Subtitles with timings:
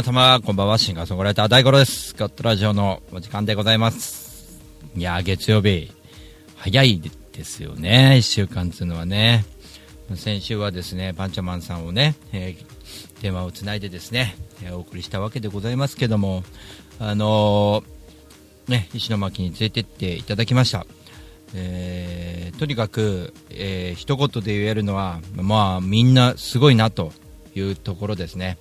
[0.00, 0.78] 皆様、こんばんは。
[0.78, 2.14] シンガーソングライター大五郎です。
[2.16, 4.58] ガットラジオのお時間でございます。
[4.96, 5.92] いや、月曜日、
[6.56, 7.02] 早い
[7.34, 8.16] ですよね。
[8.16, 9.44] 一週間っていうのはね。
[10.14, 16.44] 先週はですね、パンチャマンさんをね、えー電話をつないでですね、えーお送りしたわけでございますけども、
[16.98, 20.86] あのーね、石巻に連れてっていただきました。
[21.52, 27.12] えーとにかく、えー一言で言えるのは、まあ、みんなすごいなと
[27.54, 28.56] いうところですね。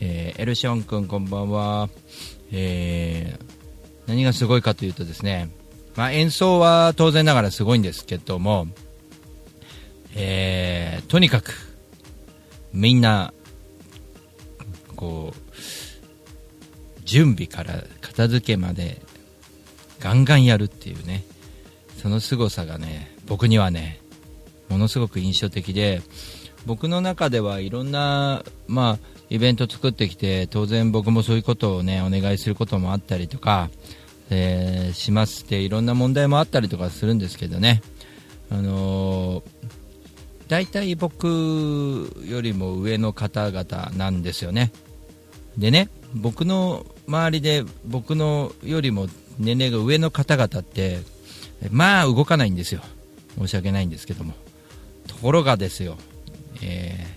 [0.00, 1.88] えーエルシオン君こんばんは、
[2.52, 3.56] えー
[4.06, 5.50] 何がすごいかというとですね、
[5.96, 8.68] まあ、演奏は当然ながらすごいんですけども、
[10.14, 11.52] えーとにかく
[12.72, 13.32] みんな
[14.94, 15.40] こう
[17.04, 19.00] 準備から片付けまで
[20.00, 21.24] ガンガンやるっていうね
[21.96, 24.00] その凄さがね僕にはね
[24.68, 26.02] ものすごく印象的で
[26.66, 33.70] 僕の中ではいろんな、まあ、イベント作ってきて当然僕もそういうことをねお願いすることもあったりとか、
[34.30, 37.82] えーしますっていろんな問題もあったりとかするんですけどね、
[38.50, 39.42] あのー
[40.48, 41.26] 大体僕
[42.24, 44.70] よりも上の方々なんですよね。
[45.58, 49.08] でね僕の周りで僕のよりも
[49.40, 51.00] 年齢が上の方々って
[51.70, 52.82] まあ動かないんですよ。
[53.36, 54.34] 申し訳ないんですけども。
[55.08, 55.96] ところがですよ、
[56.62, 57.15] えー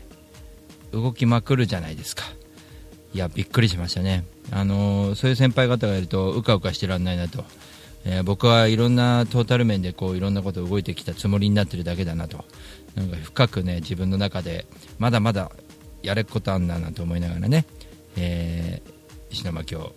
[0.91, 2.23] 動きまくるじゃないですか。
[3.13, 7.43] いやびっくりしましたね、あのそういう先輩方がいるとうかうかしてらんないなと、
[8.05, 12.45] えー僕はいろんなトータル面でこういろんなこと動いてきたつもりになってるだけだなと。
[12.95, 14.65] なんか深くね自分の中で
[14.99, 15.51] まだまだ
[16.03, 17.65] やれっことあんだなと思いながらね、
[18.15, 18.91] えー
[19.31, 19.93] 石巻を、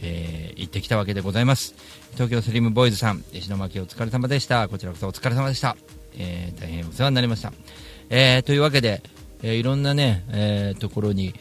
[0.00, 1.74] えー行ってきたわけでございます。
[2.12, 4.68] 東京スリムボーイズさん石巻お疲れ様でした。
[4.68, 5.76] こちらこそお疲れ様でした、
[6.16, 7.52] えー大変お世話になりました、
[8.10, 9.02] えーというわけで、
[9.42, 11.34] えーいろんなね、えーところに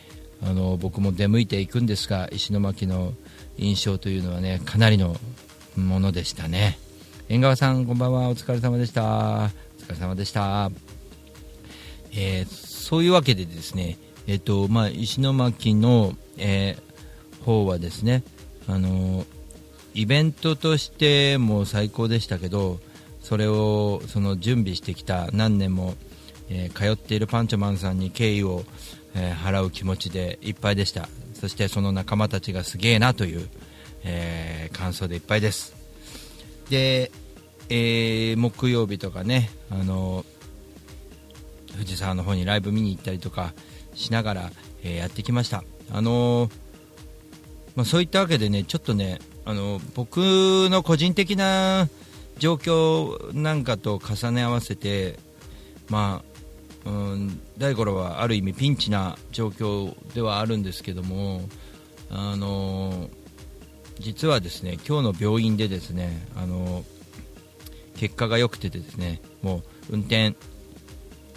[0.44, 3.14] あの僕も出向いていくんですが石巻の
[3.58, 5.16] 印象というのはねかなりの
[5.76, 6.78] ものでしたね。
[7.30, 8.30] 縁側さんこんばんは。
[8.30, 9.04] お疲れ様でした。
[9.04, 9.52] お疲
[9.90, 10.72] れ様でした。
[12.14, 13.98] えーそういうわけでですね、
[14.28, 16.88] えっとまあ、石巻の、えー
[17.48, 18.24] 方はですね、
[18.68, 19.26] あの
[19.94, 22.80] イベントとしても最高でしたけど
[23.22, 25.96] それをその準備してきた何年も、
[26.50, 28.64] えー通っているパンチョマンさんに敬意を、
[29.16, 31.10] えー払う気持ちでいっぱいでした。
[31.34, 33.48] そしてその仲間たちがすげえなという、
[34.04, 35.76] えー感想でいっぱいです。
[36.70, 37.12] で、
[37.70, 40.26] え木曜日とかね、あの
[41.78, 43.54] 藤沢の方にライブ見に行ったりとか
[43.94, 44.52] しながら、
[44.84, 46.50] えやってきました、あの
[47.76, 50.18] まあ、そういったわけでねちょっとね、あの僕
[50.70, 51.90] の個人的な
[52.40, 55.20] 状況なんかと重ね合わせて、
[55.90, 56.37] まあ
[56.88, 61.42] うん、大五郎はある意味ピンチな状況ではあるんですけども、
[62.10, 63.10] あのー
[64.00, 66.84] 実はですね今日の病院でですね、あのー
[67.98, 70.36] 結果が良くてですねもう運転、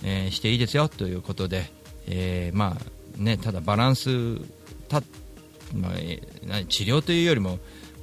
[0.05, 1.73] えーしていいですよということで、
[2.07, 4.37] えーまあね、ただバランス
[4.89, 5.03] た、
[5.75, 7.59] まあえー治療というよりも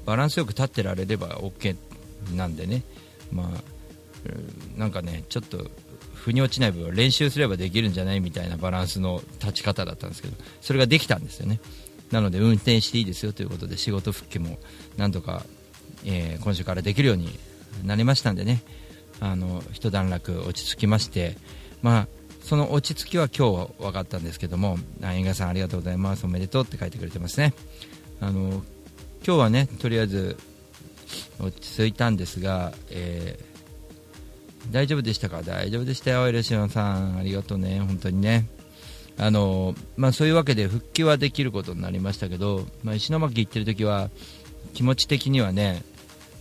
[0.06, 1.78] バランスよく立ってられれば OK
[2.36, 2.84] なんでね、
[3.32, 3.62] まあ、
[4.78, 5.70] なんかねちょっと
[6.28, 11.62] 腑に落ちない部分は練習すればできるんじゃないみたいなバランスの立ち方だったんですけどそれができたんですよね。
[12.12, 14.60] なので運転していいですよということで仕事復帰も
[14.98, 15.46] なんとか、
[16.06, 17.38] えー今週からできるように
[17.86, 18.62] なりましたんでね。
[19.20, 21.38] あの一段落落ち着きまして
[21.82, 22.08] まあ
[22.44, 26.26] その落ち着きは今日は分かったんですけどもあ円賀さんありがとうございます。
[26.26, 27.54] おめでとうって書いてくれてますね。
[28.20, 28.64] あの
[29.26, 30.38] 今日はねとりあえず
[31.40, 33.40] 落ち着いたんですが、え
[34.72, 35.42] 大丈夫でしたか？
[35.44, 37.18] 大丈夫でしたよエルシオンさん。
[37.18, 37.80] ありがとうね。
[37.80, 38.48] 本当にね。
[39.20, 44.12] あのまあ、そういうわけで復帰はできることになりましたけど、まあ、石巻行ってる時は
[44.76, 45.82] 気持ち的にはね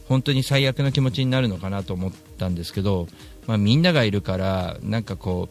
[0.09, 3.09] 本当に最悪の気持ちになるのかなと思ったんですけど、
[3.47, 5.49] まあ、みんながいるからなんかこ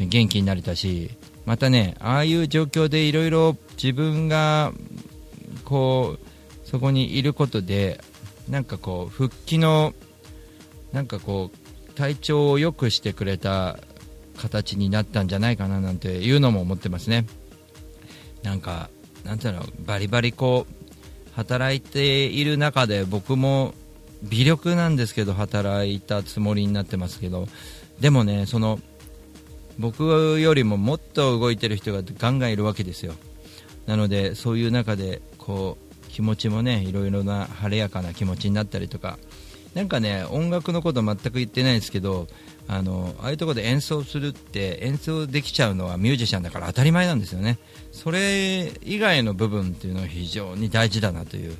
[0.00, 1.10] う元気になれたし
[1.44, 4.72] またねああいう状況でいろいろ自分が
[5.64, 8.00] こうそこにいることで
[8.48, 9.92] なんかこう復帰の
[10.92, 11.56] なんかこう
[11.94, 13.78] 体調を良くしてくれた
[14.36, 17.26] 形になったんじゃないかななんていうのも思ってますね。
[18.42, 18.90] なんか
[19.24, 20.74] なんていうのバリバリこう
[21.34, 23.74] 働いている中で僕も
[24.22, 27.46] 微力なんですけど働いたつもりになってますけど
[28.00, 28.78] でもねその
[29.78, 33.14] 僕よりももっと動いてる人がガンガンいるわけですよ。
[33.86, 39.18] なのでそういう中でこう気持ちもねいろいろな晴れやかな気持ちになったりとか
[39.74, 42.26] なんかね音楽のこと全く言ってないですけど
[42.68, 47.58] あのああいうところで演奏するって演奏できちゃうのはミュージシャンだから当たり前なんですよね。
[47.90, 51.56] それ以外の部分っていうのは非常に大事だなという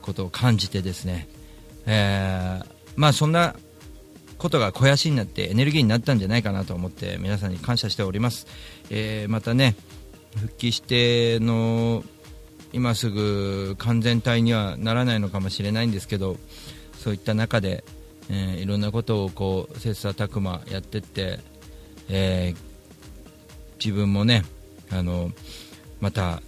[0.00, 1.28] ことを感じてですね、
[1.86, 2.66] えー、
[2.96, 3.56] まあそんな
[4.38, 8.46] ことが肥やしになってエネルギーになったんじゃないかなと思って皆さんに感謝しております、
[8.90, 9.74] えー、またね
[10.36, 12.04] 復帰しての
[12.72, 16.36] 今すぐ完全体にはならないのかもしれないんですけど
[17.04, 17.84] そういった中で、
[18.30, 21.38] えー、いろんなことをこう切磋琢磨やっていって、
[22.08, 22.58] えー、
[23.76, 24.42] 自分もね
[24.90, 25.30] あの
[26.00, 26.40] また、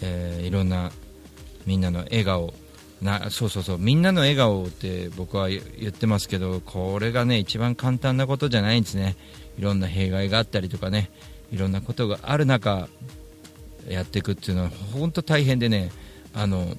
[0.00, 0.92] えー、いろんな
[1.66, 2.54] みんなの笑顔
[3.02, 9.14] なそうそうそうみんなの笑顔って僕は言ってますけどこれがね一番簡単なことじゃないんですね。
[9.58, 11.10] いろんな弊害があったりとかね
[11.52, 12.88] いろんなことがある中
[13.86, 15.90] やっていくっていうのは本当大変でね
[16.32, 16.78] あの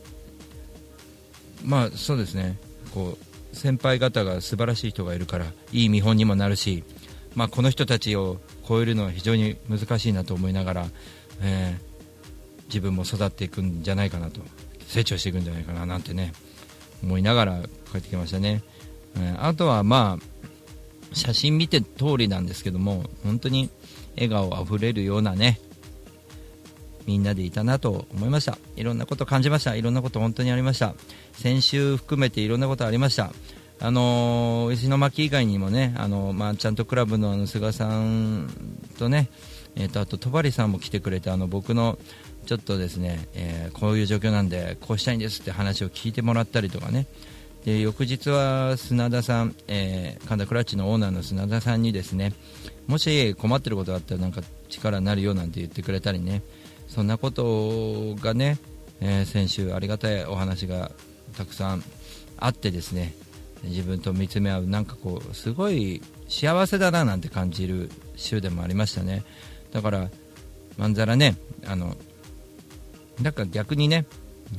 [1.63, 2.57] まあそうですね。
[2.97, 6.83] こう先輩方が素晴らしい人がいるからいい見本にもなるし、
[7.35, 10.87] まあ、この人たちを超えるのは非常に難しいなと思いながら、
[11.41, 14.41] えー、自分も育っていくんじゃないかなと
[14.87, 16.33] 成長していくんじゃないかななんてね
[17.03, 17.61] 思いながら
[17.91, 18.63] 帰ってきましたね、
[19.15, 23.69] えー、あとはまあ写真見て通りなんですけども本当に
[24.15, 25.59] 笑顔あふれるようなね
[27.05, 28.57] みんなでいたなと思いました。
[28.75, 29.75] いろんなこと感じました。
[29.75, 30.93] いろんなこと本当にありました。
[31.37, 33.31] 先週含めていろんなことありました。
[33.79, 38.49] あの、石巻以外にもね、あの、まあ、ちゃんとクラブのあの菅さん
[38.97, 39.29] とね、
[39.75, 41.99] えーと、あと戸張さんも来てくれてあの僕の
[42.47, 47.05] ちょっとですね、えー、こういう状況なんでこうしたいんですって話を聞いてもらったりとかね。
[47.63, 52.33] で翌日は砂田さん、えー、神田クラッチのオーナーの砂田さんにですね
[52.87, 56.41] もし困ってることがあったらなんか力になるよなんて言ってくれたりね。
[56.87, 58.57] そんなことがね、
[59.01, 60.91] えー、先週ありがたいお話が
[61.35, 61.83] たくさん
[62.37, 63.13] あってですね
[63.63, 69.23] 自分と見つめ合うなんかこうすごい幸せだななんて感じる週でもありましたね。
[69.71, 70.09] だから
[70.77, 71.35] まんざらね
[71.65, 71.95] あの
[73.21, 74.05] だか逆にね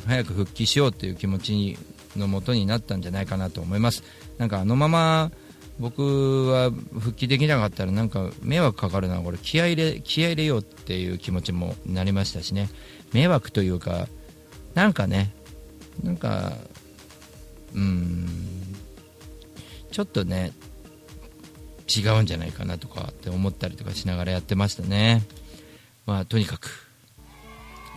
[0.07, 1.79] 早く復帰しようという気持ち
[2.17, 4.03] のもとになったんじゃないかなと思います。
[4.39, 5.31] なんかあのまま
[5.79, 9.39] 僕は復帰できなかったらなんか迷惑かかるなこれ。
[9.39, 12.69] 気合入れ気合入れようっていう気持ちもなりましたしね。
[13.13, 14.09] 迷惑というか
[14.75, 15.33] なんかね
[16.03, 16.53] なんか
[17.75, 18.27] うん
[19.91, 20.53] ちょっとね
[21.89, 25.23] 違うんじゃないかなとかって思ったりとかしながらやってましたね
[26.07, 26.89] まあとにかく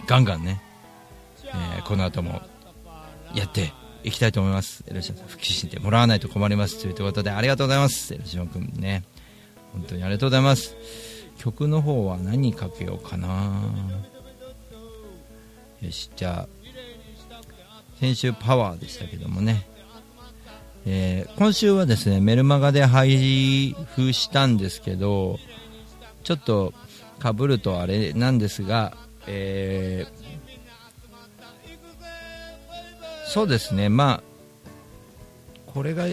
[0.07, 0.61] ガンガンね、
[1.45, 2.41] えー、この後も
[3.35, 3.73] やって
[4.03, 4.81] いきたいと思います。
[4.87, 6.81] よろしく復帰してもらわないと困ります。
[6.81, 8.13] ということで、ありがとうございます。
[8.13, 9.03] よろしく君ね。
[9.73, 10.75] 本当にありがとうございます。
[11.37, 13.61] 曲の方は何かけようかな。
[15.81, 16.47] よし、じゃあ、
[18.01, 19.67] 先週パワーでしたけどもね。
[20.87, 25.37] えー、今週はですね、メルマガで配布したんですけど、
[26.23, 26.73] ちょっと
[27.19, 28.97] かぶるとあれなんですが、
[29.27, 30.31] えー
[33.27, 34.21] そうですね、ま
[35.69, 36.05] あ、これが、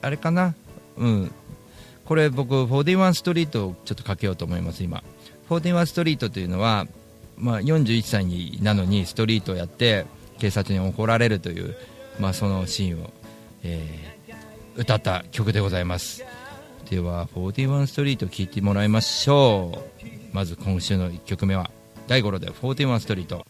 [0.00, 0.54] あれかな、
[0.96, 1.30] うん、
[2.06, 5.04] これ僕、41ストリートをちょっとかけようと思います、今。
[5.50, 6.86] 41ストリートというのは、
[7.36, 10.06] まあ、41歳になのにストリートをやって
[10.42, 11.76] 警察に怒られるという、
[12.18, 13.10] まあ、そのシーンを、
[13.62, 16.24] えー、歌った曲でございます。
[16.90, 20.34] では、41ストリート聴いてもらいましょう。
[20.34, 21.70] まず今週の1曲目は、
[22.08, 23.46] 大五郎で41ストリート。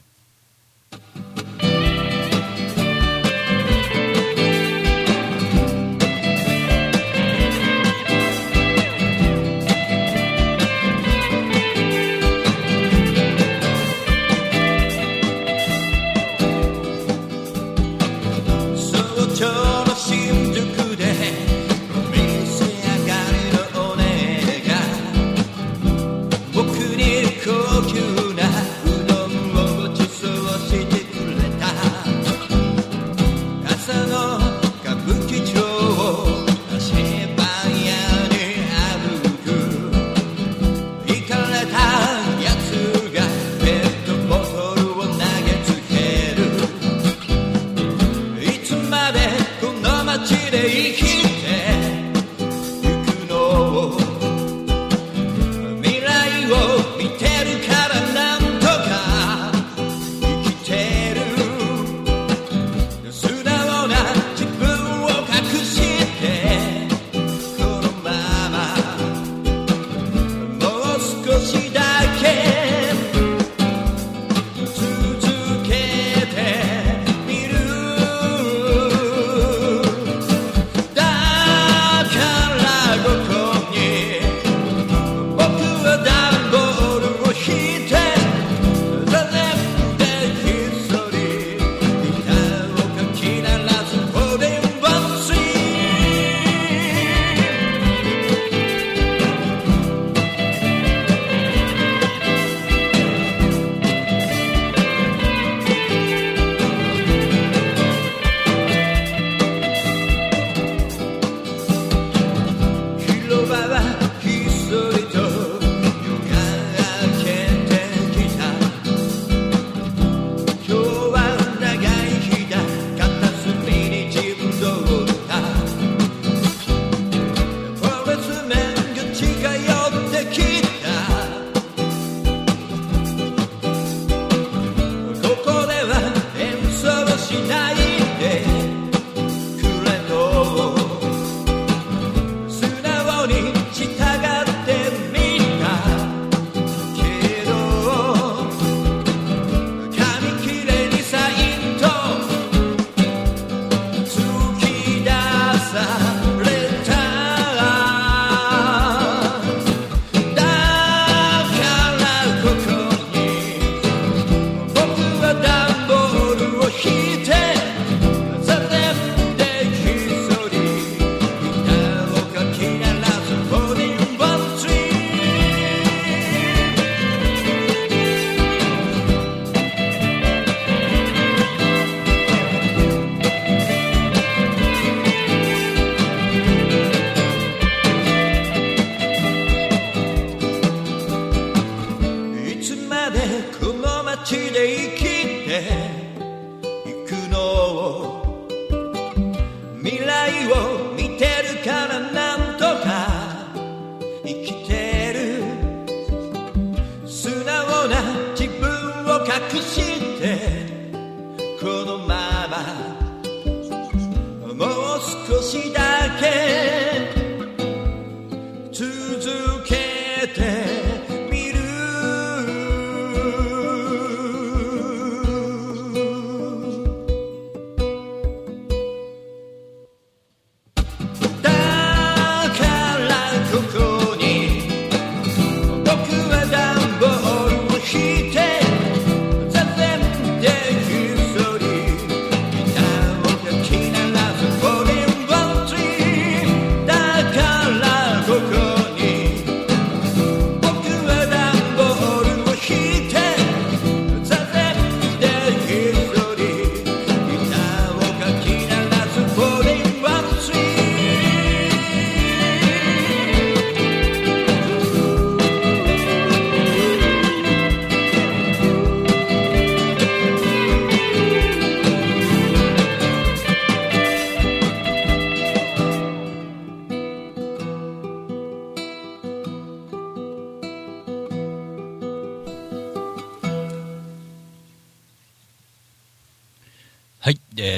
[215.52, 215.81] しだ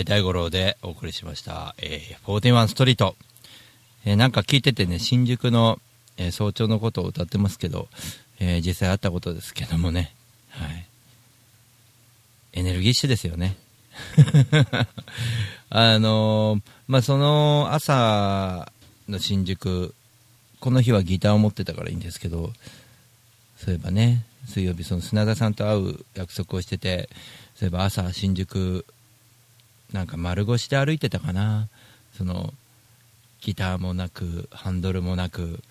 [0.04, 3.16] 大五郎でお送りしました、えー、41ストリート。
[4.04, 5.80] えーなんか聞いててね、新宿の、
[6.18, 7.88] えー早朝のことを歌ってますけど、
[8.38, 10.14] えー実際あったことですけどもね、
[10.50, 10.86] はい。
[12.52, 13.56] エネルギッシュですよね。
[15.70, 18.70] あのーまあ、その朝
[19.08, 19.94] の新宿、
[20.60, 22.52] この日はギターを持ってたからいいんですけど、
[23.56, 27.08] そういえばね、水曜日、その砂田さんと会う約束をしてて、
[27.54, 28.84] そういえば朝、新宿、
[29.92, 31.68] なんか丸腰で歩いてたかな、
[32.16, 32.52] その
[33.40, 35.62] ギターもなく、ハンドルもなく、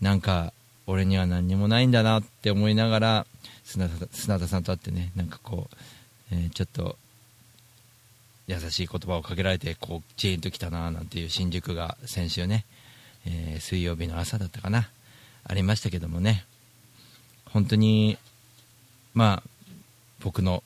[0.00, 0.52] なんか
[0.86, 3.26] 俺には何にもないんだなって思いながら、
[3.64, 5.76] 砂田砂田さんと会ってね、なんかこう、
[6.32, 6.96] えーちょっと
[8.48, 12.64] 優しい言葉をかけられて、こう、チーンときたななんていう新宿が先週ね、
[13.26, 14.88] えー水曜日の朝だったかな、
[15.44, 16.44] ありましたけどもね、
[17.44, 18.18] 本当に、
[19.14, 19.50] まあ、
[20.20, 20.62] 僕の、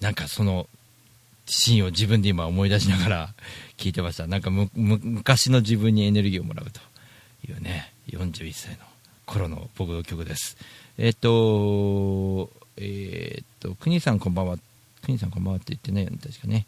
[0.00, 0.68] なんかその、
[1.46, 3.34] シーンを自分で今思い出しながら
[3.76, 4.26] 聞いてました。
[4.26, 6.80] なんか昔の自分にエネルギーをもらうと
[7.48, 8.78] いうね、41歳の
[9.26, 10.56] 頃の僕の曲です。
[10.98, 14.58] えっ、と、えっ、と、くにさんこんばんは。
[15.02, 16.66] くにさんこんばんはって言ってね、確かね。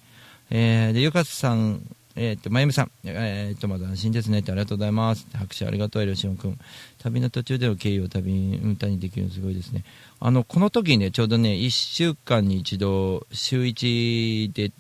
[0.51, 1.83] えー、で、ゆかさん、
[2.17, 5.27] えっ、と、まゆみさん、えっ、と、まだ安心ですねってありがとうございます。
[5.35, 6.57] 拍手ありがとう、エロシオン君。
[6.99, 9.85] 旅の途中での経緯を旅、歌にできるのすごいですね。
[10.21, 14.71] あの、この時ね、ちょうどね、1週間に一度、週1で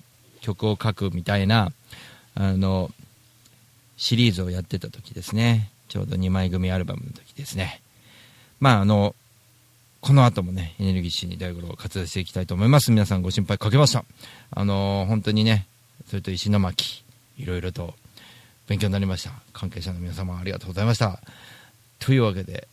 [0.43, 1.73] 曲を書くみたいな、
[2.37, 2.93] あの、
[3.97, 5.71] シリーズをやってた時ですね。
[5.89, 7.81] ちょうど2枚組アルバムの時ですね。
[8.61, 9.15] まあ、あの、
[10.01, 12.91] この後もね、エネルギッシュに大五郎活動していきたいと思います。
[12.91, 14.05] 皆さんご心配かけました。
[14.51, 15.67] あの、本当にね、
[16.07, 17.04] それと石巻、
[17.37, 17.95] いろいろと
[18.69, 19.33] 勉強になりました。
[19.53, 21.21] 関係者の皆様ありがとうございました。
[21.99, 22.69] というわけで、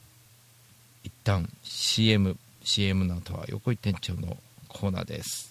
[1.03, 4.37] 一旦 CM、CM の後は横井店長の
[4.67, 5.50] コーナーです。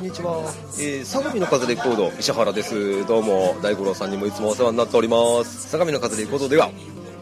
[0.00, 0.40] んにちは、
[0.78, 3.06] えー、相模の風レコード石原です。
[3.06, 5.68] どうも大五郎さんにもいつもお世話になっております。
[5.68, 6.70] 相模の風レコードでは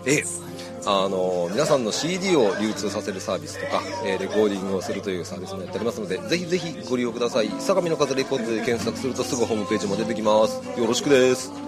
[0.07, 0.49] えー
[0.87, 7.51] あの皆さんの CD を流通させるサービスとか、えーレコーディングをするというサービスもやっておりますのでぜひぜひご利用ください。
[7.59, 10.63] 相模の風レコードで検索するとすぐホームページも出てきます。
[10.79, 11.68] よろしくです。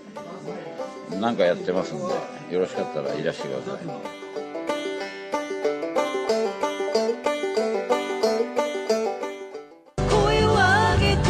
[1.19, 2.03] 何かやってますんで
[2.53, 3.85] よろしかったらいらしてください。
[10.09, 11.29] 声を上げて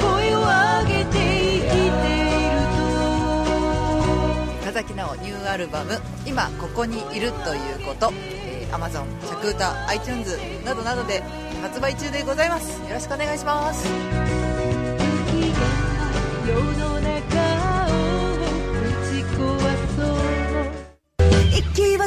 [0.00, 4.58] 声を上げて生きていると。
[4.62, 11.22] 深崎奈緒ニューアルバム「今ここにいるということ」えー、Amazon、着歌、iTunes などなどで
[11.62, 12.80] 発売中でございます。
[12.88, 13.86] よろしくお願いします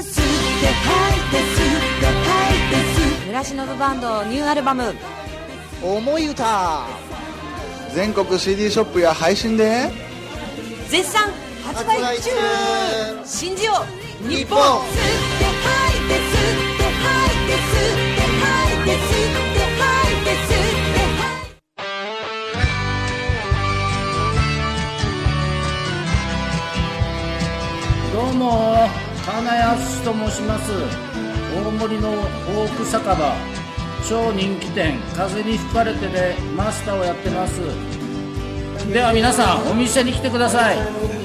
[0.04, 0.24] 息は吸っ
[0.60, 4.94] て吐いて吸って吐いて吸って村忍バンドニューアルバム。
[5.82, 6.88] 思い歌。
[7.94, 9.90] 全国 CD ショップや配信で。
[10.90, 11.32] 絶賛
[11.64, 12.30] 発売中。
[13.26, 13.86] 信じよ
[14.26, 14.60] う日本。
[14.60, 15.00] 吸っ
[15.40, 21.04] て吐いて吸って吐いて吸って吐いて吸って
[28.14, 28.88] どうも
[29.44, 30.72] 花康と申します。
[31.54, 33.36] 大森のフォーク酒場。
[34.08, 34.98] 超人気店。
[35.14, 37.60] 風に吹かれてでマスターをやってます。
[38.92, 40.78] では皆さんお店に来てください。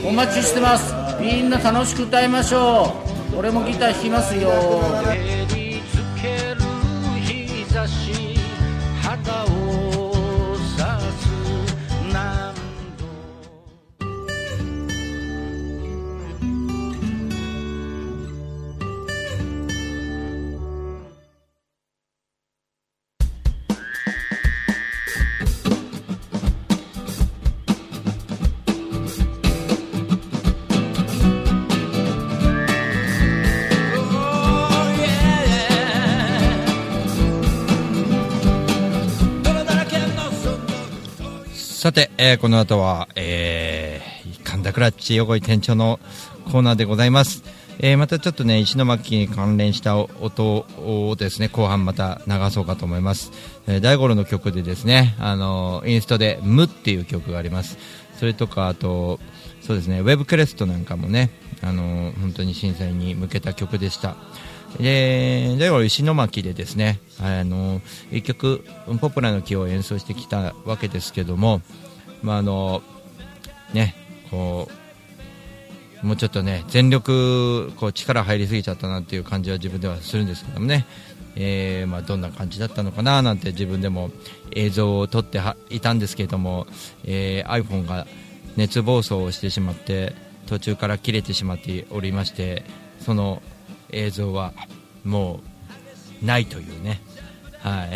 [0.05, 0.93] お待ちしてます。
[1.21, 2.93] みんな楽しく歌いましょ
[3.33, 3.37] う。
[3.39, 4.51] 俺もギター弾きますよ。
[41.99, 45.99] て、えーこの後は、えー、神田クラッチ横井店長の
[46.45, 47.43] コーナーでございます。
[47.81, 53.33] えーまたちょっとね、石巻に関連した音をですね、後半また流そうかと思います。
[53.67, 57.79] えー大五郎の曲でですね、あのインストで、無っていう曲があります。
[58.17, 59.19] それとか、あと、
[59.61, 61.31] そうですね、ウェブクレストなんかもね、
[61.63, 64.15] あの本当に震災に向けた曲でした。
[64.79, 67.81] で、大五郎石巻でですね、あの
[68.13, 68.65] 一曲、
[69.01, 71.61] ポプラの木を演奏してきたわけですけども、
[72.23, 72.83] まああの
[73.73, 73.95] ね、
[74.31, 74.69] こ
[76.03, 80.87] うもうちょっとね全力こう力入りすぎちゃったなっていう感じは自分ではするんですけどもね、
[81.37, 84.11] えーまあ、どんな感じだったのかななんて自分でも
[84.53, 86.67] 映像を撮ってはいたんですけれども、
[87.05, 88.07] えー iPhone が
[88.57, 90.15] 熱暴走をしてしまって
[90.47, 92.65] 途中から切れてしまっておりまして
[93.01, 93.43] その
[93.91, 94.53] 映像は
[95.05, 95.41] も
[96.23, 97.01] うないというね、
[97.61, 97.91] はい、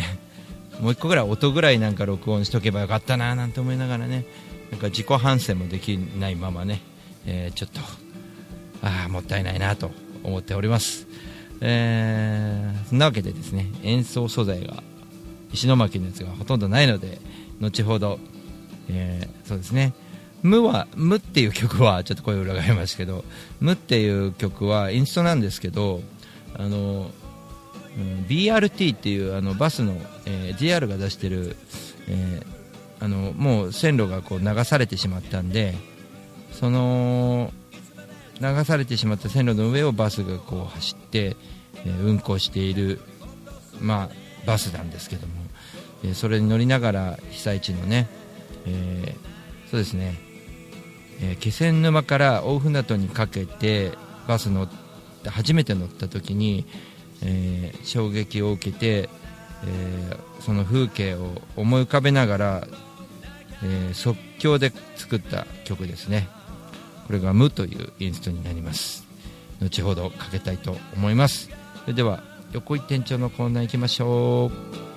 [0.82, 4.26] もう一個ぐらい音ぐらいなんか録音しとけばよかったななんて思いながらね。
[4.72, 6.80] なんか自己反省もできないままね、
[7.26, 7.80] えーちょっと
[8.82, 9.90] ああもったいないなと
[10.24, 11.06] 思っております、
[11.60, 14.82] えーそんなわけでですね演奏素材が
[15.52, 17.20] 石巻のやつがほとんどないので
[17.60, 18.18] 後ほど、
[18.88, 19.92] えーそうですね。
[20.42, 23.24] 無は「無」っていう曲はちょっと声を裏返りますけど
[23.60, 26.00] 「無」っていう曲はインストなんですけど
[26.54, 27.10] あの、
[27.98, 29.94] うん BRT っていうあのバスの、
[30.26, 31.56] えー JR が出してる、
[32.08, 32.62] えー
[33.00, 35.74] あのもう線路がこう流されてしまったんで
[36.52, 37.52] その
[38.40, 41.36] 流されてしまった線路の上をバスがこう走って、
[41.84, 43.00] えー運行している、
[43.80, 44.10] まあ、
[44.46, 45.32] バスなんですけども、
[46.04, 48.08] えーそれに乗りながら被災地のね、
[48.66, 50.14] えーそうですね、
[51.20, 53.90] えー気仙沼から大船渡にかけて
[54.28, 54.68] バス乗っ
[55.24, 56.66] て初めて乗った時に、
[57.22, 59.08] えー衝撃を受けて、
[59.64, 62.68] えーその風景を思い浮かべながら
[63.62, 66.28] えー即興で作った曲ですね。
[67.06, 69.06] これが「無」というインストになります。
[69.60, 71.48] 後ほどかけたいと思います。
[71.82, 74.91] それでは横井店長のコーナー行きましょう。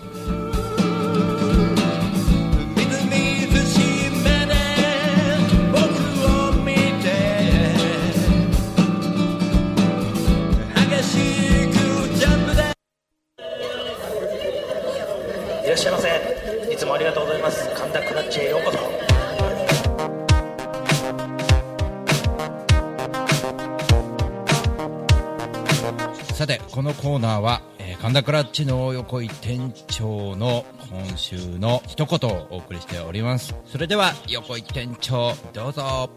[27.15, 33.55] コーナーは、えー神田クラッチの横井店長の今週の一言をお送りしております。
[33.65, 35.81] それでは横井店長どうぞ。
[35.81, 36.11] はい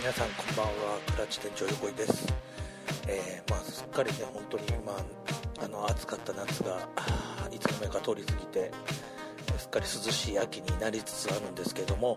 [0.00, 0.72] 皆さんこんばんは。
[1.06, 2.34] クラッチ店長横井です。
[3.06, 4.94] えーまあすっかりね本当にま
[5.60, 6.88] ああの暑かった夏が
[7.52, 8.72] いつの間にか通り過ぎて
[9.56, 12.16] すっかり涼しい秋になりつつあるんですけども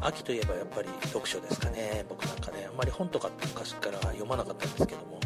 [0.00, 2.06] 秋といえばやっぱり読書ですかね。
[2.08, 5.20] 僕なんかねあんまり本とか昔から読まなかったんですけども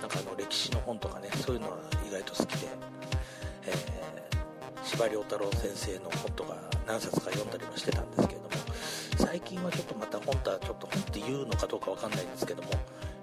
[0.00, 2.68] なんかあの歴史の本とかねそういうのは意外と好きで、
[3.66, 3.74] え
[4.82, 8.50] 司馬遼太郎先生の本とか何冊か読んだりもしてたんですけれども
[9.16, 12.70] 最近はちょっとまた本とはちょっと本って言うのかどうかわかんないんですけども、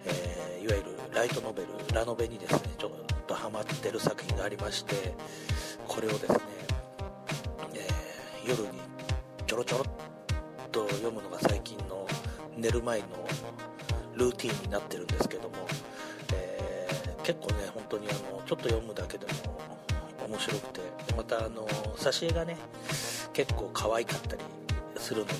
[0.06, 2.92] えーいわゆるライトノベルラノベにですねちょっ
[3.28, 5.14] とハマってる作品がありまして
[5.88, 6.40] これをですね、
[7.76, 8.68] えー夜に
[9.48, 9.88] ちょろちょろっ
[10.72, 12.08] と読むのが最近の
[12.58, 13.06] 寝る前の
[14.16, 15.56] ルーティンになってるんですけども、
[17.26, 19.32] 結構ね本当にあのちょっと読むだけでも
[20.28, 22.56] 面白くてでまたあの挿絵がね
[23.34, 24.42] 結構可愛かったり
[24.98, 25.34] するので、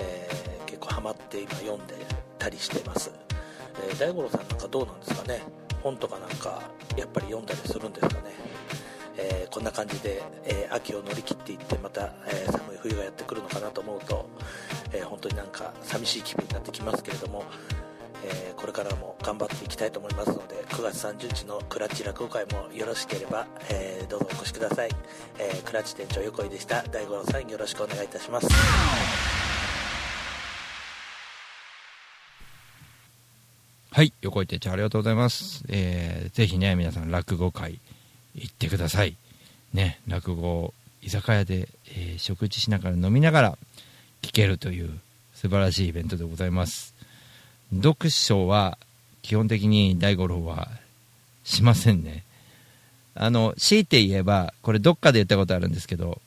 [0.00, 1.94] えー結構ハマって今読んで
[2.38, 3.10] たりしてます、
[3.88, 5.42] えー大五郎さんなんかどうなんですかね？
[5.82, 6.60] 本とかなんか
[6.96, 8.20] やっぱり読んだりするんですかね？
[9.16, 14.28] えーこんな感じで、えー秋を乗り切っていってまた、えー寒い冬がやってくるのかなと思うと、
[14.92, 17.44] えー本当になんか寂しい気分になってきますけれども、
[18.26, 24.90] えーこれからも頑張っていきたいと思いますので9月30日のクラッチ落語会もよろしければ、えーどうぞお越しください、
[25.38, 26.82] えークラッチ店長横井でした。
[26.84, 28.46] 大五郎さんよろしくお願いいたします。
[33.92, 37.78] はい横井店長ありがとうございます、えーぜひね皆さん落語会
[38.34, 39.16] 行ってください。
[39.72, 43.58] ね落語居酒屋で、えー食事しながら飲みながら
[44.22, 44.98] 聞けるという
[45.34, 46.95] 素晴らしいイベントでございます。
[47.74, 48.78] 読書は
[49.22, 50.68] 基本的に大五郎は
[51.44, 52.24] しませんね。
[53.14, 56.20] あの強いて言えばこれどっかで言ったことあるんですけど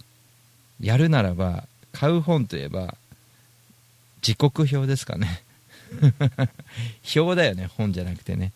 [0.81, 2.95] やるならば買う本といえば
[4.21, 5.43] 時刻表ですかね。
[7.15, 8.51] 表だよね本じゃなくてね。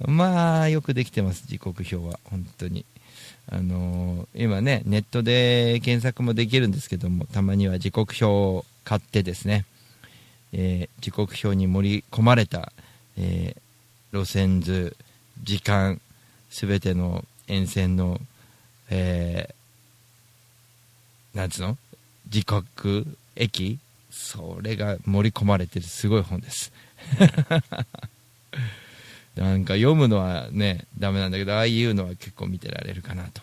[0.00, 2.84] まあよくできてます時刻表は本当に。
[3.50, 9.64] あのー今ねネットで検索もできるんですけどもたまには時刻表を買ってですね、
[10.52, 12.72] えー時刻表に盛り込まれた、
[13.16, 13.60] えー
[14.10, 14.96] 路線図
[15.42, 16.00] 時間
[16.50, 18.20] すべての沿線の、
[18.90, 21.76] えーなんつうの？
[22.28, 23.06] 時刻
[23.36, 23.78] 駅
[24.10, 26.72] それが盛り込まれてるすごい本です。
[29.36, 33.40] なんか読むのはねダメなんだけどああいうのは結構見てられるかなと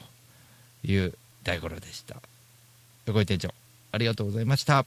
[0.84, 1.14] いう
[1.44, 2.22] 大五郎でした。
[3.06, 3.54] 横井店長
[3.92, 4.86] ありがとうございましたは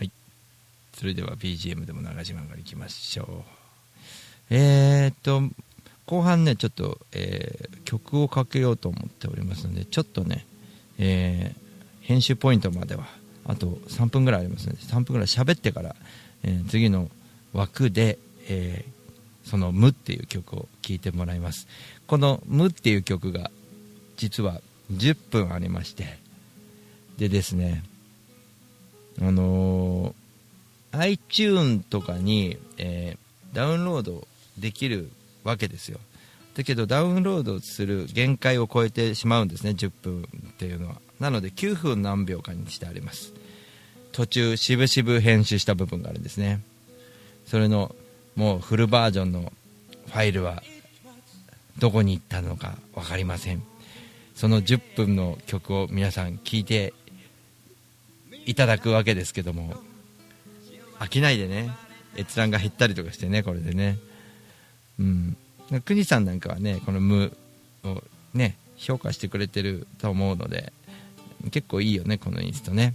[0.00, 0.10] い
[1.00, 3.26] それでは BGM でも流しながらいきましょう。
[4.50, 5.40] えー、っと
[6.04, 10.46] 後半ねちょっと、えー曲をかけようと思っておりますのでちょっとね、
[10.98, 11.70] えー
[12.02, 13.06] 編集ポイントまでは
[13.46, 15.96] あと3分ぐらいありますので3分ぐらい喋ってから、
[16.42, 17.08] えー次の
[17.54, 18.18] 枠で、
[18.50, 18.84] え
[19.42, 21.66] その「無」っていう曲を聴いてもらいます。
[22.06, 23.50] この「無」っていう曲が
[24.18, 24.60] 実は
[24.92, 26.18] 10分ありまして
[27.16, 27.84] でですね
[29.22, 30.14] あの
[30.92, 34.26] iTune とかに、えーダウンロード
[34.58, 35.10] できる
[35.44, 35.98] わけですよ。
[36.54, 40.96] だけどダウンロードする限界を超えてしまうんですね10分っていうのは。
[41.18, 43.32] なので9分何秒かにしてあります。
[44.12, 46.60] 途中渋々編集した部分があるんですね。
[47.46, 47.94] それの
[48.36, 49.52] もうフルバージョンの
[50.06, 50.62] ファイルは
[51.78, 53.62] どこに行ったのか分かりません。
[54.34, 56.94] その10分の曲を皆さん聴いて
[58.46, 59.74] いただくわけですけども
[61.00, 61.70] 飽きないでね。
[62.16, 63.98] 閲覧が減ったりとかしてねこれでね。
[64.98, 65.36] うん。
[65.84, 67.36] 国さんなんかはねこの「無」
[67.84, 68.02] を
[68.34, 70.72] ね評価してくれてると思うので
[71.52, 72.94] 結構いいよねこのインストね。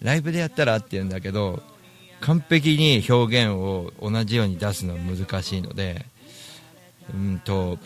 [0.00, 1.62] ライブでやったらって言うんだけど
[2.20, 6.04] 完璧に表現を同じように出すのは難しいので
[7.14, 7.78] うんと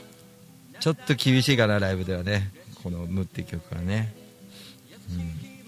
[0.80, 2.50] ちょっと厳しいかなライブではね
[2.82, 4.14] この「無」っていう曲はね、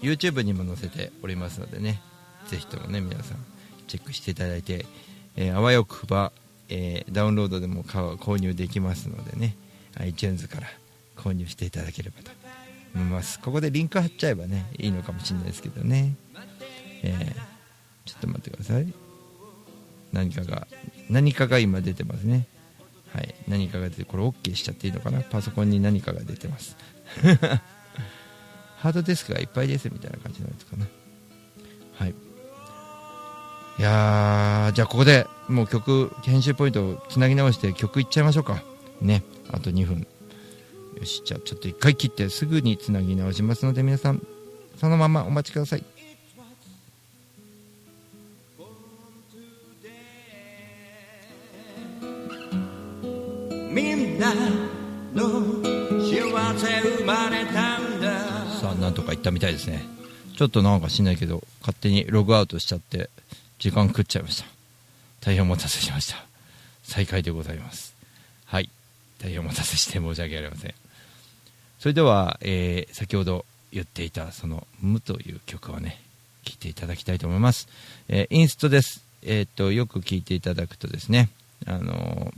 [0.01, 2.01] うん、YouTube にも載せておりますのでね。
[2.49, 3.37] ぜひともね皆さん
[3.87, 4.85] チェックしていただいて、
[5.35, 6.31] えーあわよくば、
[6.69, 9.55] えーダウンロードでも買う購入できますのでね
[9.97, 10.67] iTunes から
[11.15, 12.31] 購入していただければと
[12.95, 13.39] 思います。
[13.39, 16.15] ここでリンク貼っちゃえばねいいのかもしれないですけどね、
[17.03, 17.53] えー
[18.05, 18.93] ちょっと待ってください。
[20.11, 20.67] 何かが
[21.09, 22.47] 何かが今出てますね。
[23.13, 23.33] はい。
[23.47, 25.21] 何かが出てこれ OK しちゃっていいのかな？
[25.21, 26.75] パソコンに何かが出てます。
[28.77, 30.85] ハードディスクがいっぱいですみたいな感じのやつかな。
[31.95, 32.13] はい。
[33.79, 38.63] いやーじゃあここでもう曲編集ポイントをつなぎ直して曲いっちゃいましょうか。
[39.01, 39.23] ね。
[39.51, 40.07] あと2分。
[40.99, 44.21] よしじゃあちょっと1回切ってすぐにつなぎ直しますので皆さん。
[44.79, 45.83] そのままお待ちください。
[53.71, 54.33] みんな
[55.15, 55.23] の
[55.99, 56.67] 幸せ
[56.99, 58.19] 生まれたんだ。
[58.61, 59.83] さあなんとか言ったみたいですね。
[60.37, 63.09] ちょっとなんかしないけど勝手にログアウトしちゃって
[63.63, 64.45] 時間食っちゃいました。
[65.21, 66.17] 大変お待たせしました。
[66.83, 67.95] 再開でございます。
[68.43, 68.69] はい。
[69.21, 70.73] 大変お待たせして申し訳ありません。
[71.79, 76.01] それでは、えー先ほど言っていたその「無」という曲をね
[76.43, 77.69] 聴いていただきたいと思います、
[78.09, 79.01] えーインストです。
[79.21, 81.29] えーっとよく聴いていただくとですね
[81.65, 82.33] あの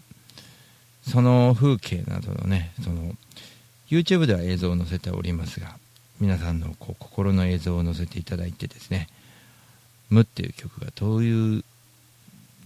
[1.09, 3.15] その風景などのねその
[3.89, 5.75] YouTube では映像を載せておりますが
[6.19, 9.07] 皆さんのこう心の映像を載せていただいてですね
[10.09, 11.63] 「無」っていう曲がどういう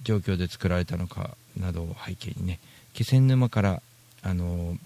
[0.04, 2.60] 状況で作られたのかなどを背景にね
[2.94, 3.82] 気仙沼から
[4.22, 4.78] あの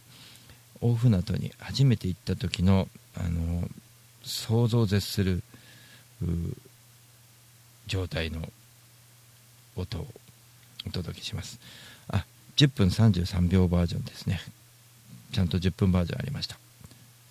[0.82, 3.68] 大船渡に初めて行った時のあの
[4.24, 5.44] 想像を絶する
[7.88, 8.42] 状態の
[9.76, 10.08] 音を
[10.88, 11.60] お届けします。
[12.10, 12.26] あ
[12.58, 14.42] 10分33秒バージョンですね。
[15.32, 16.58] ちゃんと10分バージョンありました。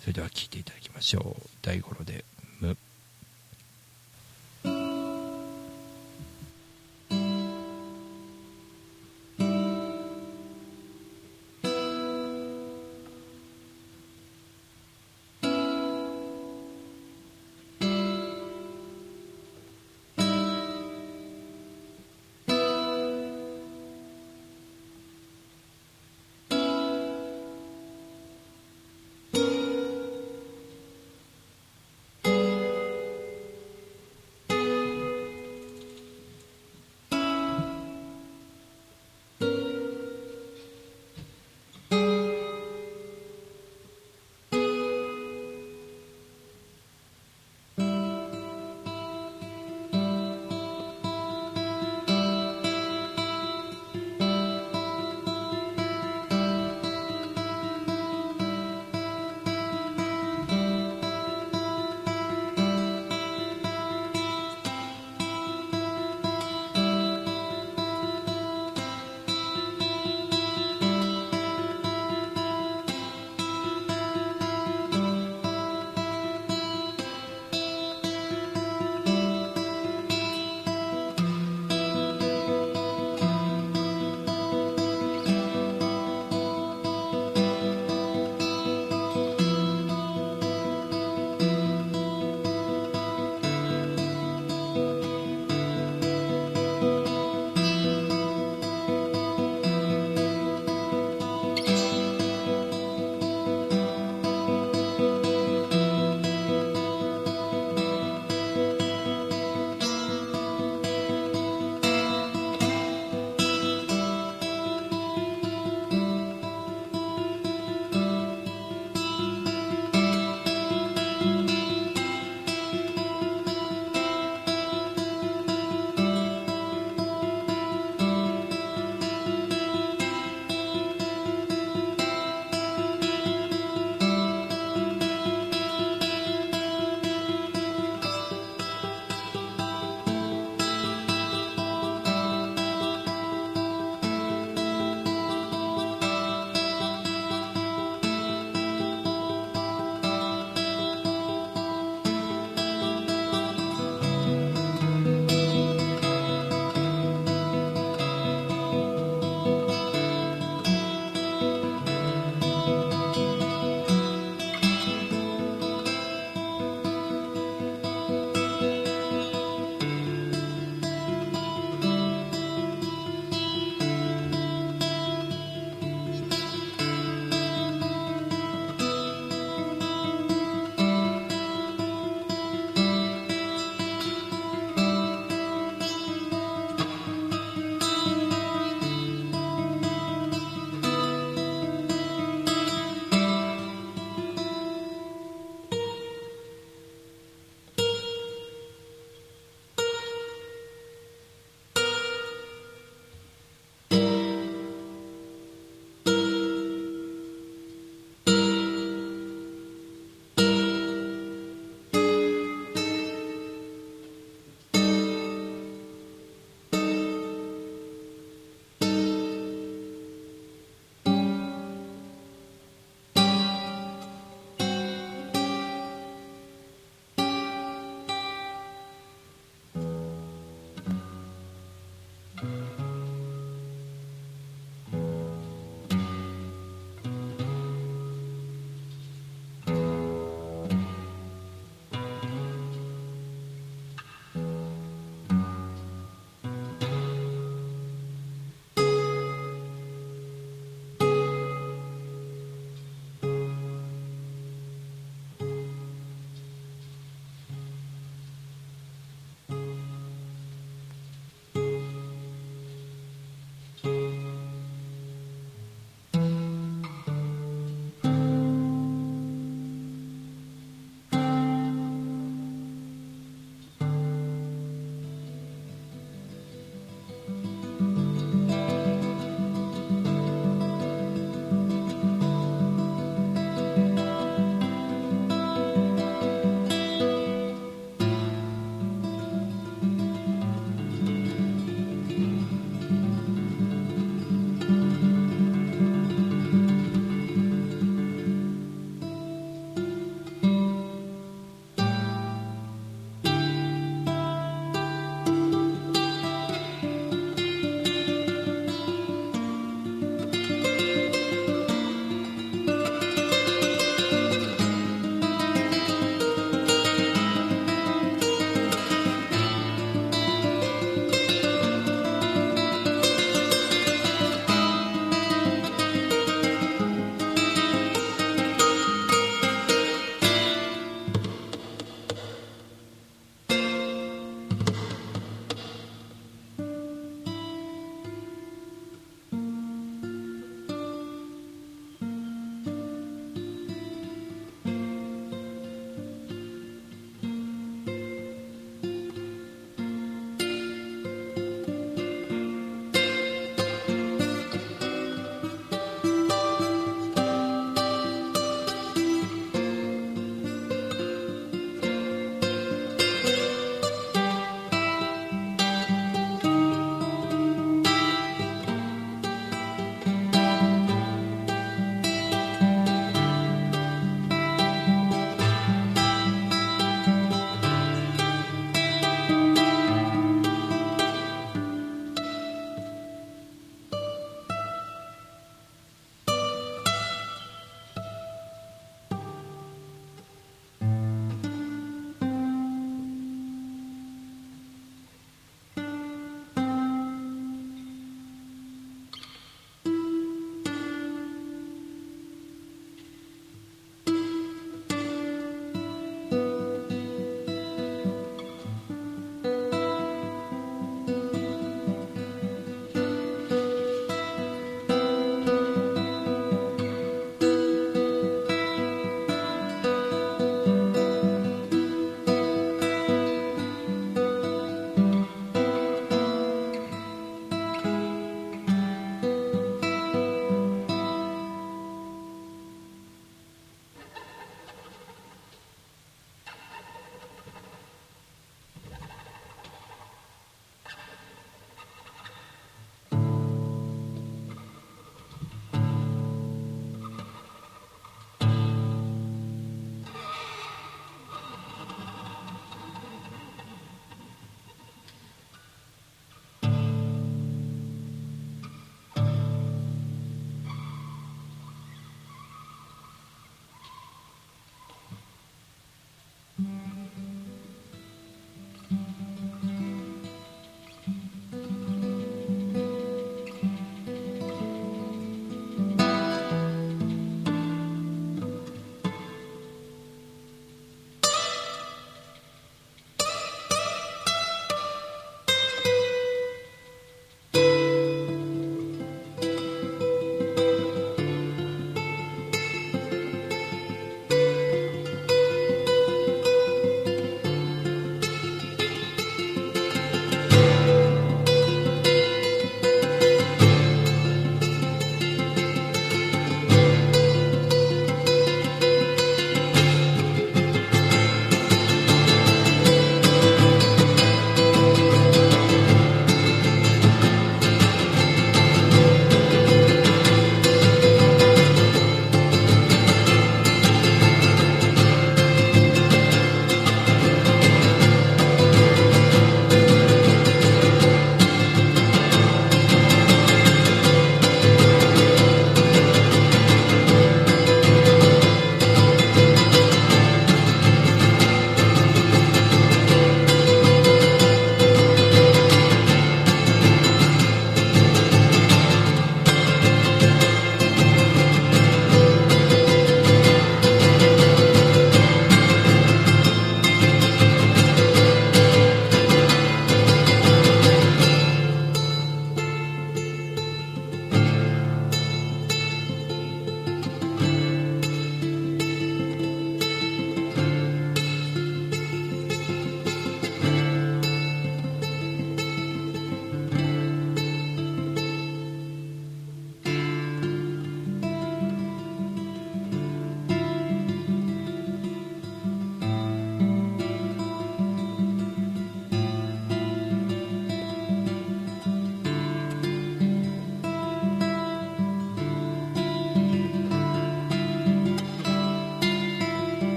[0.00, 1.48] それでは聴いていただきましょう。
[1.62, 2.24] 大五郎で
[2.60, 2.76] 「無」「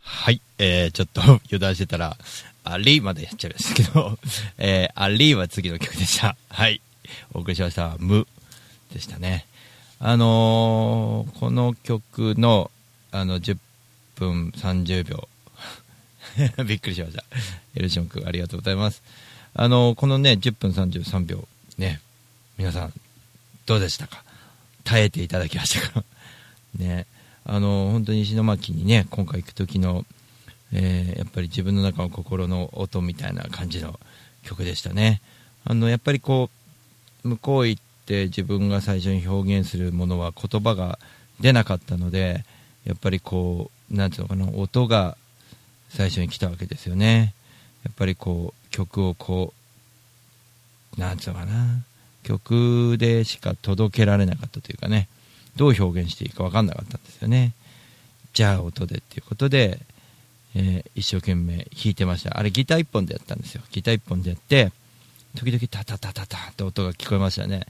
[0.00, 2.16] はい、えー、ちょっと 油断してたら、
[2.64, 4.18] アリーまでやっちゃいましたけど、
[4.58, 6.36] えー、アリーは次の曲でした。
[6.50, 6.80] はい。
[7.32, 7.96] お送りしました。
[7.98, 8.26] 無
[8.92, 9.46] でしたね。
[10.00, 12.70] あのーこの曲の、
[13.12, 13.58] あの、10
[14.16, 15.28] 分30秒。
[16.66, 17.24] びっくりしました。
[17.76, 19.02] エルション君、ありがとうございます。
[19.54, 21.46] あのーこのね、10分33秒、
[21.78, 22.00] ね、
[22.56, 22.92] 皆さん、
[23.66, 24.27] どうでしたか？
[24.88, 26.04] 耐えていただきましたか
[26.78, 27.06] ね、
[27.44, 30.06] あの本当に石巻にね今回行く時の、
[30.72, 33.98] えーやっぱり自分の中の心の音みたいな感じの
[34.42, 35.20] 曲でしたね。
[35.64, 36.50] あのやっぱりこ
[37.24, 40.98] う向こう行って自分が最初に表現するものは言葉が
[41.40, 42.44] 出なかったので
[42.84, 45.16] やっぱりこうなんていうのかな音が
[45.90, 47.34] 最初に来たわけですよね。
[47.84, 49.52] やっぱりこう曲をこ
[50.96, 51.82] うなんつうのかな
[52.28, 55.08] 曲でしか届けられなかったというかね
[55.56, 57.52] どう表現していいか分かんなかったんですよね。
[58.32, 59.80] じゃあ音でっていうことで、
[60.54, 62.38] えー一生懸命弾いてました。
[62.38, 63.62] あれギター1本でやったんですよ。
[63.72, 64.70] ギター1本でやって
[65.34, 67.66] 時々タタタタタって音が聞こえましたね。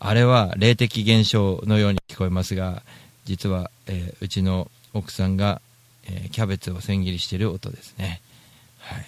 [0.00, 2.82] あれは霊的現象のように聞こえますが
[3.26, 5.60] 実は、えーうちの奥さんが、
[6.04, 8.22] えーキャベツを千切りしてる音ですね。
[8.78, 9.06] はい。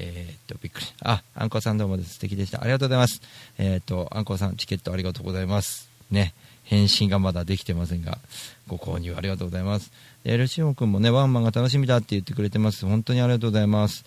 [0.00, 0.86] えーっと、びっくり。
[1.02, 2.14] あ、あんこさんどうもです。
[2.14, 2.62] 素敵でした。
[2.62, 3.20] ありがとうございます。
[3.58, 5.88] えーっと、あんこさん、チケットありがとうございます。
[6.10, 6.32] ね。
[6.64, 8.18] 返信がまだできてませんが、
[8.66, 9.90] ご購入ありがとうございます。
[10.24, 12.86] でルシオン君もね、ワンマンが楽しみだって言ってくれてます。
[12.86, 14.04] 本当にありがとうございます。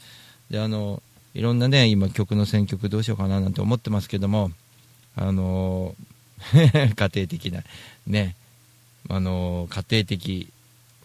[0.50, 1.04] で、あの、
[1.36, 4.52] いろんなね、今曲の選曲どうしようかななんて思ってますけども、
[5.16, 5.96] あの、
[6.54, 7.64] 家庭的な、
[8.08, 8.36] ね、
[9.10, 10.50] あの、家庭的、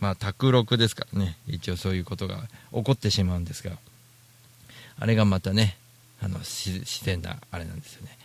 [0.01, 3.79] まあ、卓録ですからね、一応そういうことが起こってしまうんですが、
[4.99, 5.77] あれがまたね、
[6.21, 8.19] あの、自然な、あれなんですよね。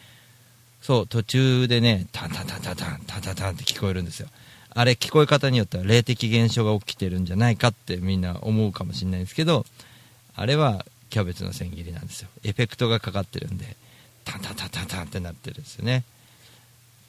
[0.82, 4.28] そう、途中でね、タンタンタンタンタン、タンタンタンって聞こえるんですよ。
[4.72, 9.66] あれ、聞こえ方によっては霊的現象が起きてるんじゃないかってみんな思うかもしれないんですけど、
[10.36, 12.30] あれはキャベツの千切りなんですよ。
[12.44, 13.78] エフェクトがかかってるんで、
[14.26, 16.04] タンタンタンタンタンってなってるんですよね。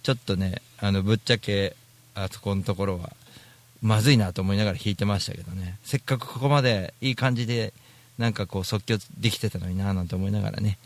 [0.02, 1.74] ちょっとね、あの、ぶっちゃけ、
[2.14, 3.12] あそこのところは、
[3.80, 5.78] まずいなと思いながら弾いてましたけどね。
[5.84, 7.72] せっかくここまでいい感じで
[8.18, 10.78] なんかこう即興できてたのにななんて思いながらね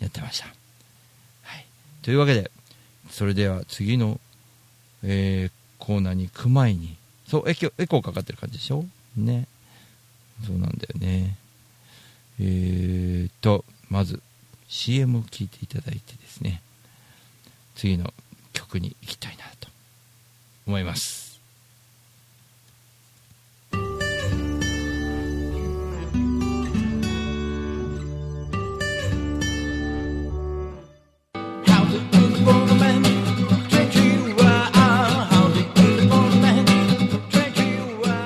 [0.00, 1.66] やってました、はい、
[2.02, 2.50] というわけで
[3.10, 4.20] それでは次の、
[5.02, 6.96] えーコーナーに行く前に
[7.28, 8.86] そうエエコーかかってる感じでしょ？
[9.18, 9.46] ね。
[10.46, 11.36] そうなんだよね。
[12.40, 14.22] えーとまず
[14.68, 16.62] CM を聴いていただいてですね。
[17.74, 18.14] 次の
[18.54, 19.68] 曲に行きたいなと
[20.66, 21.23] 思います。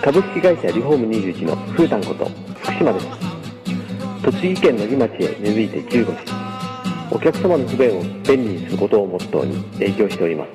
[0.09, 2.30] 株式会社リフォーム21のふうたんこと
[2.62, 3.06] 福島です。
[4.24, 6.24] 栃木県の木町へ根付いて15年
[7.11, 10.52] お客様の不便を便利にすることをモットーに営業しております。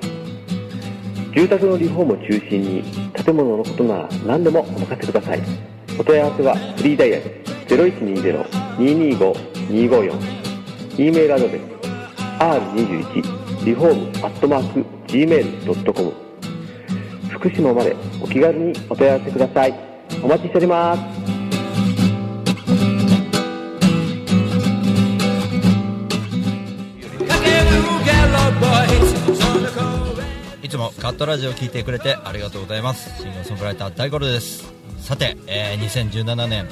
[1.35, 2.81] 住宅のリフォームを中心に
[3.13, 5.41] 建物のことなら何でもお任せください。
[5.99, 7.43] お問い合わせはフリーダイヤル
[8.79, 10.19] 0120-225-254
[10.97, 11.61] e メールアドレス
[12.39, 16.22] r21 リフォームアットマーク gmail.com
[17.43, 19.73] 福島までお気軽にお問い合わせください。
[20.23, 21.01] お待ちしております。
[30.63, 33.21] いつもカットラジオを聞いてくれてありがとうございます。
[33.21, 34.73] シンガーソングライター大五郎です。
[34.99, 36.69] さて、えー2017年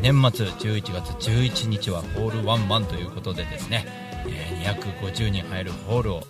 [0.00, 3.84] 年末11月11日はホールワンマンということでですね、
[4.28, 6.22] えー250人入るホールを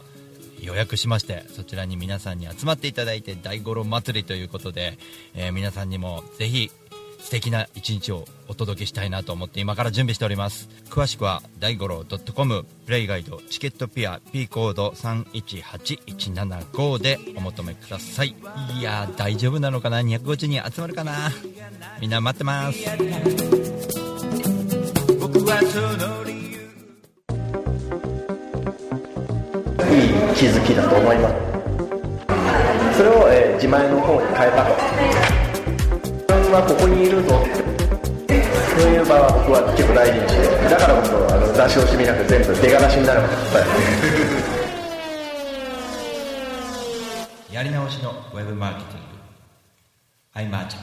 [0.61, 4.99] 予約しましてそちらに皆さんに集まっていただいて大五郎祭りということで、
[5.35, 6.71] えー皆さんにもぜひ
[7.21, 10.69] 素敵な一日をお届けしたいなと思って今から準備しております。
[10.91, 18.37] 詳しくは大五郎 .com プレイガイドチケットピア P コード318175でお求めください。
[18.79, 21.33] いや大丈夫なのかな？250人集まるかな？
[21.99, 22.79] みんな待ってます。
[30.35, 31.35] 気づきだと思います。
[32.97, 34.75] それを、えー自前の方に変えたと。
[36.03, 37.39] 自分はここにいるぞ。
[37.39, 37.43] っ
[38.27, 43.23] てそういう場は僕は結構大事にしてだからこそあの出し惜しみなく全部出がらしになる。
[43.23, 43.63] まで答
[47.51, 50.55] えやり直しのウェブマーケティング。
[50.57, 50.77] iMarket 自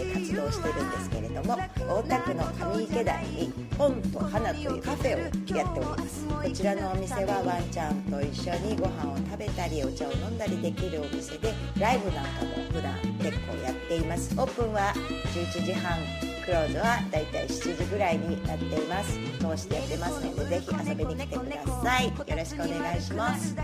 [0.00, 2.44] して活動してるんですけれども大田区の
[2.74, 5.30] 上池台に本と花というカフェをやっ
[5.74, 6.26] ております。
[6.26, 14.34] こちらのお店はワンちゃんと一緒にご飯を食べたりお茶を飲んだりできるお店でライブなんかも普段結構やっています。
[14.38, 14.94] オープンは
[15.34, 15.98] 11時半
[16.44, 19.18] クローズはだいたい7時ぐらいになっています。
[19.38, 22.06] 通してやってますのでぜひ遊びに来てください。
[22.06, 23.54] よろしくお願いします。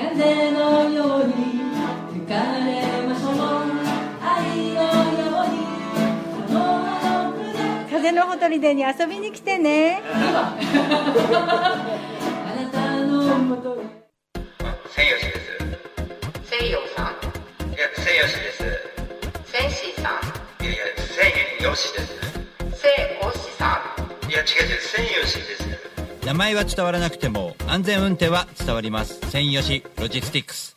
[0.00, 1.34] 風のように
[2.12, 2.34] 吹か
[2.64, 3.34] れましょう
[4.22, 4.80] 愛の
[5.20, 5.54] ように
[6.48, 6.56] この
[7.90, 10.00] 風のほとりでに遊びに来てね。
[10.02, 10.56] あ
[12.56, 13.88] なたのもとです。
[16.48, 17.06] 西洋さん
[17.68, 18.58] いや千吉です
[20.00, 20.64] さん。
[20.64, 21.10] いやいやです。
[22.72, 22.88] 西
[23.22, 23.80] おしさ
[24.28, 25.69] いや違う違う千吉です
[26.24, 29.20] 名前は伝わらなくても安全運転は伝わります。
[29.30, 30.76] 専用しロジスティックス。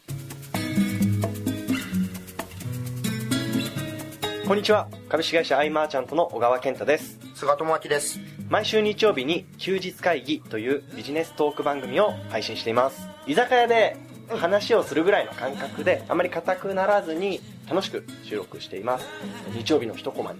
[4.48, 4.88] こんにちは。
[5.10, 7.20] 株式会社アイマーチャントの小川健太です。
[7.36, 8.20] 菅智明です。
[8.48, 13.10] 毎週日曜日に休日会議というビジネストーク番組を配信しています。
[13.28, 13.98] 居酒屋で
[14.30, 19.06] 話をするぐらいの感覚であまり硬くならずに楽しく収録しています。
[19.54, 20.40] 日曜日の一コマに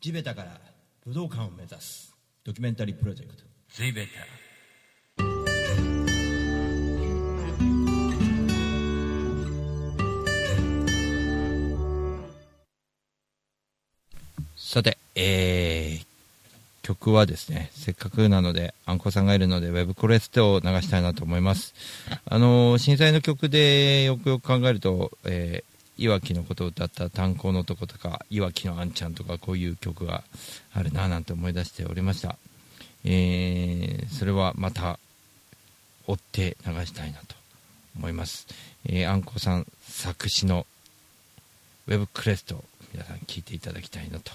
[0.00, 0.58] 地べたから
[1.04, 2.16] 武道館を目指す。
[2.42, 3.42] ドキュメンタリープロジェクト。
[3.70, 4.10] 地べた。
[14.56, 16.06] さて、えー、
[16.80, 21.74] 曲はですね、せっかくなので、あんこさんがいるので、ウェブクレストを流したいなと思います。
[22.24, 25.69] あのー震災の曲でよくよく考えると、えー
[26.00, 30.24] いわきのことを歌った炭鉱のとことか、いわきのあんちゃんとか、こういう曲が
[30.72, 32.38] あるなぁなんて思い出しておりました。
[33.04, 34.98] えーそれはまた、
[36.06, 37.36] 追って流したいなと
[37.98, 38.46] 思います。
[38.86, 40.66] えーあんこさん作詞の
[41.86, 44.32] ウェブクレスト、皆さん聴いていただきたいなと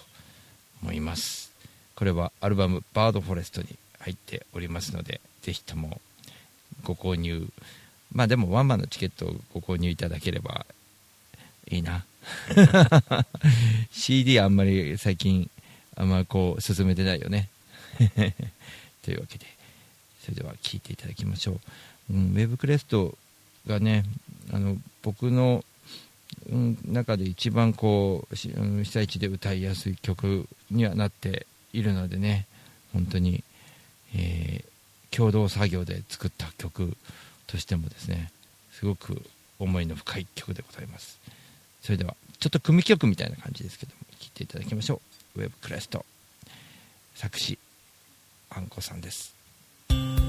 [0.83, 1.51] 思います。
[1.95, 3.69] これはアルバム「バードフォレスト」に
[4.01, 5.99] 入っておりますので、ぜひとも
[6.83, 7.51] ご購入、
[8.11, 10.67] まあでもワンマンのチケットをご購入いただければ
[11.69, 12.05] いいな。
[13.91, 15.49] CD あんまり最近
[15.95, 17.49] あんまこう進めてないよね。
[19.03, 19.45] というわけで、
[20.23, 21.59] それでは聴いていただきましょ
[22.09, 22.13] う。
[22.13, 23.17] うん、ウェブクレスト
[23.67, 24.03] がね、
[24.51, 25.63] あの僕の、
[26.49, 32.45] うん、中で一番こう被災地で歌いやすい曲にはなっているのでね、
[32.93, 33.43] 本当に、
[34.13, 34.75] えー
[35.15, 36.97] 共同作業で作った曲
[37.47, 38.31] としてもですね、
[38.73, 39.21] すごく
[39.59, 41.17] 思いの深い曲でございます。
[41.85, 45.01] それでは、ちょっと組曲みたいな感じですけども、聴いていただきましょ
[45.35, 45.41] う。
[45.41, 46.03] ウェブクレスト。
[47.13, 47.59] 作詞、
[48.49, 49.35] あんこさんです。「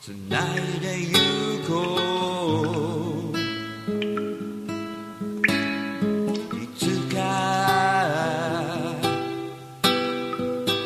[0.00, 1.14] つないでゆ
[1.66, 1.72] こ
[3.32, 3.38] う。
[6.56, 7.18] いつか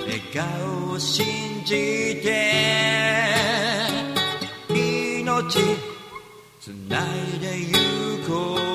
[0.07, 1.25] 笑顔を信
[1.65, 1.75] じ
[2.23, 2.29] て
[4.71, 5.59] 命
[6.61, 7.73] つないでゆ
[8.29, 8.68] こう。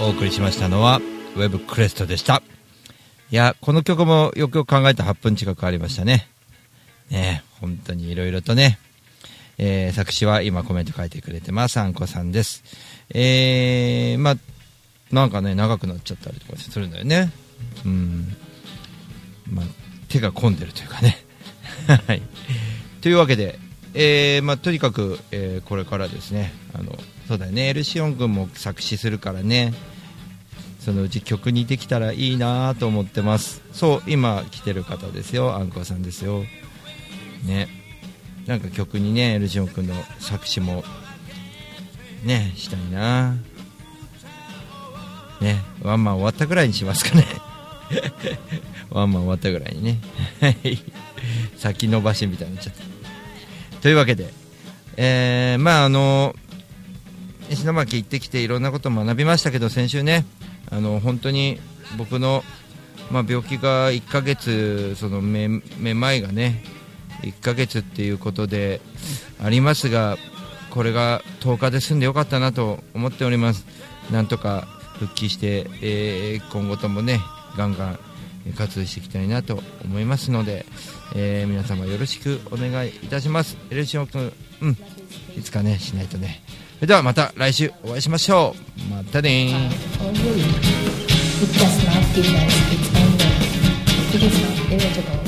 [0.00, 1.00] お送りしましたのは、
[1.34, 2.40] ウェブクレストでした。
[3.32, 6.28] いや、この曲もよくよく考えた8分近くありましたね。
[7.10, 8.78] ね本当にいろいろとね。
[9.58, 11.78] えー作詞は今コメント書いてくれてます。
[11.78, 12.62] あんこさんです。
[13.10, 14.36] えー、まあ、
[15.10, 17.32] なんかね、長くなっちゃったりとかするんだよね。
[17.84, 18.36] うん。
[19.50, 19.66] まあ、
[20.08, 21.18] 手が込んでるというかね。
[22.06, 22.22] はい。
[23.00, 23.58] というわけで、
[23.94, 26.96] えーまあ、とにかく、えーこれからですね、あの、
[27.26, 29.74] そうだよね、エルシオン君も作詞するからね、
[30.78, 33.62] そのうち曲にできたらいいなと思ってます。
[33.72, 36.44] そう、今来てる方ですよ、あんこさんですよ。
[37.44, 37.68] ね。
[38.46, 40.84] なんか曲にね、エルシオン君の作詞も、
[42.24, 43.36] ね、したいな
[45.40, 47.26] ね、ワンマン終わったぐらいにしますかね。
[48.90, 49.98] ワンマン終わったぐらいにね。
[51.58, 53.80] 先延ばしみたいになっちゃった。
[53.80, 54.32] というわけで、
[54.96, 56.34] えーまああの
[57.50, 60.26] 石巻行ってきていろんなことを学びましたけど先週ね
[60.70, 61.60] あの本当に
[61.96, 62.42] 僕の、
[63.10, 65.48] まあ、病気が1ヶ月そのめ
[65.78, 66.62] めまいがね
[67.22, 68.80] 1ヶ月っていうことで
[69.42, 70.16] ありますが
[70.70, 73.66] これが10日で済んでよかったなと思っております。
[74.12, 77.20] なんとか復帰して、えー今後ともね
[77.56, 77.98] ガンガン
[78.56, 80.66] 活動していきたいなと思いますので、
[81.14, 83.56] えー皆様よろしくお願いいたします。
[83.70, 84.76] エルシオン君うん
[85.36, 86.42] いつかねしないとね。
[86.78, 88.54] それではまた来週お会いしましょ
[88.88, 88.94] う。
[88.94, 89.68] またね
[94.20, 95.27] It